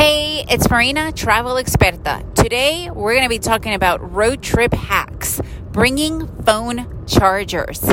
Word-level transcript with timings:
Hey, 0.00 0.46
it's 0.48 0.70
Marina, 0.70 1.12
travel 1.12 1.56
experta. 1.56 2.24
Today 2.34 2.88
we're 2.90 3.12
going 3.12 3.24
to 3.24 3.28
be 3.28 3.38
talking 3.38 3.74
about 3.74 4.14
road 4.14 4.42
trip 4.42 4.72
hacks, 4.72 5.42
bringing 5.72 6.26
phone 6.44 7.04
chargers. 7.06 7.84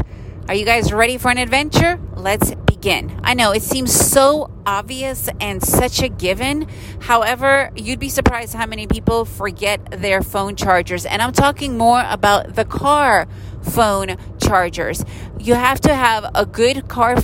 Are 0.48 0.56
you 0.56 0.64
guys 0.64 0.94
ready 0.94 1.18
for 1.18 1.32
an 1.32 1.38
adventure? 1.38 2.00
Let's 2.16 2.56
begin. 2.56 3.20
I 3.24 3.34
know 3.34 3.52
it 3.52 3.62
seems 3.62 3.94
so 3.94 4.50
obvious 4.66 5.30
and 5.42 5.62
such 5.62 6.02
a 6.02 6.08
given. 6.08 6.70
However, 7.02 7.72
you'd 7.76 8.00
be 8.00 8.08
surprised 8.08 8.54
how 8.54 8.68
many 8.68 8.88
people 8.88 9.26
forget 9.26 9.86
their 9.92 10.22
phone 10.22 10.56
chargers. 10.56 11.06
And 11.06 11.22
I'm 11.22 11.34
talking 11.34 11.78
more 11.78 12.06
about 12.08 12.56
the 12.56 12.64
car 12.64 13.28
phone 13.62 14.16
chargers. 14.40 15.04
You 15.40 15.56
have 15.56 15.82
to 15.82 15.94
have 15.94 16.32
a 16.34 16.46
good 16.46 16.88
car 16.88 17.20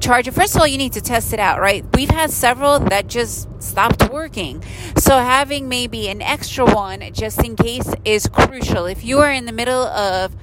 charger. 0.00 0.32
First 0.32 0.54
of 0.54 0.60
all, 0.60 0.66
you 0.66 0.78
need 0.78 0.92
to 0.94 1.00
test 1.00 1.32
it 1.32 1.40
out, 1.40 1.60
right? 1.60 1.84
We've 1.94 2.10
had 2.10 2.30
several 2.30 2.78
that 2.78 3.06
just 3.06 3.48
stopped 3.62 4.10
working. 4.10 4.62
So 4.96 5.18
having 5.18 5.68
maybe 5.68 6.08
an 6.08 6.22
extra 6.22 6.64
one 6.64 7.02
just 7.12 7.44
in 7.44 7.56
case 7.56 7.92
is 8.04 8.28
crucial. 8.28 8.86
If 8.86 9.04
you 9.04 9.18
are 9.18 9.32
in 9.32 9.46
the 9.46 9.52
middle 9.52 9.82
of 9.82 10.36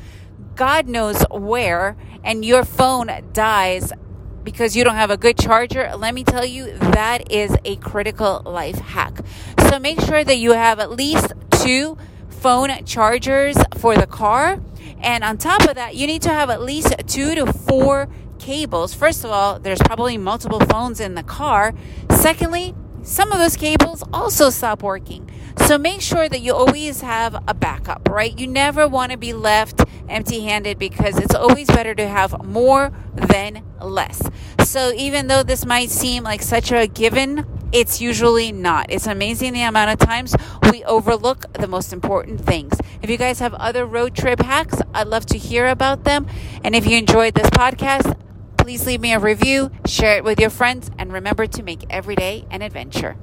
God 0.55 0.87
knows 0.87 1.23
where 1.31 1.97
and 2.23 2.45
your 2.45 2.63
phone 2.63 3.09
dies 3.33 3.91
because 4.43 4.75
you 4.75 4.83
don't 4.83 4.95
have 4.95 5.11
a 5.11 5.17
good 5.17 5.37
charger, 5.37 5.91
let 5.97 6.13
me 6.13 6.23
tell 6.23 6.45
you, 6.45 6.77
that 6.77 7.31
is 7.31 7.55
a 7.65 7.75
critical 7.77 8.41
life 8.45 8.79
hack. 8.79 9.19
So 9.69 9.79
make 9.79 9.99
sure 10.01 10.23
that 10.23 10.37
you 10.37 10.53
have 10.53 10.79
at 10.79 10.91
least 10.91 11.33
two 11.63 11.97
phone 12.29 12.85
chargers 12.85 13.57
for 13.77 13.95
the 13.95 14.07
car. 14.07 14.61
And 15.01 15.23
on 15.23 15.37
top 15.37 15.63
of 15.63 15.75
that, 15.75 15.95
you 15.95 16.07
need 16.07 16.21
to 16.23 16.29
have 16.29 16.49
at 16.49 16.61
least 16.61 16.93
two 17.07 17.35
to 17.35 17.51
four 17.51 18.07
cables. 18.45 18.93
First 18.93 19.25
of 19.25 19.31
all, 19.31 19.59
there's 19.59 19.79
probably 19.79 20.17
multiple 20.19 20.59
phones 20.59 20.99
in 20.99 21.15
the 21.15 21.23
car. 21.23 21.73
Secondly, 22.11 22.75
some 23.01 23.31
of 23.31 23.39
those 23.39 23.57
cables 23.57 24.03
also 24.13 24.51
stop 24.51 24.83
working. 24.83 25.29
So 25.65 25.79
make 25.79 26.01
sure 26.01 26.29
that 26.29 26.41
you 26.41 26.53
always 26.53 27.01
have 27.01 27.43
a 27.47 27.55
backup, 27.55 28.07
right? 28.07 28.37
You 28.37 28.45
never 28.45 28.87
want 28.87 29.11
to 29.13 29.17
be 29.17 29.33
left 29.33 29.81
empty 30.07 30.41
handed 30.41 30.77
because 30.77 31.17
it's 31.17 31.33
always 31.33 31.67
better 31.67 31.95
to 31.95 32.07
have 32.07 32.45
more 32.45 32.91
than 33.15 33.63
less. 33.81 34.21
So 34.63 34.91
even 34.93 35.25
though 35.25 35.41
this 35.41 35.65
might 35.65 35.89
seem 35.89 36.23
like 36.23 36.43
such 36.43 36.71
a 36.71 36.85
given, 36.85 37.45
it's 37.71 37.99
usually 37.99 38.51
not. 38.51 38.87
It's 38.89 39.07
amazing 39.07 39.53
the 39.53 39.63
amount 39.63 39.91
of 39.91 40.07
times 40.07 40.35
we 40.71 40.83
overlook 40.83 41.51
the 41.53 41.67
most 41.67 41.93
important 41.93 42.41
things. 42.41 42.79
If 43.01 43.09
you 43.09 43.17
guys 43.17 43.39
have 43.39 43.55
other 43.55 43.85
road 43.85 44.15
trip 44.15 44.41
hacks, 44.41 44.81
I'd 44.93 45.07
love 45.07 45.25
to 45.27 45.37
hear 45.37 45.67
about 45.67 46.03
them. 46.03 46.27
And 46.63 46.75
if 46.75 46.85
you 46.85 46.97
enjoyed 46.97 47.33
this 47.33 47.49
podcast, 47.49 48.15
please 48.65 48.87
leave 48.87 48.99
me 48.99 49.13
a 49.13 49.19
review, 49.19 49.69
share 49.85 50.17
it 50.17 50.23
with 50.23 50.39
your 50.39 50.49
friends, 50.49 50.89
and 50.97 51.13
remember 51.13 51.45
to 51.45 51.61
make 51.61 51.85
every 51.87 52.15
day 52.15 52.47
an 52.49 52.63
adventure. 52.63 53.15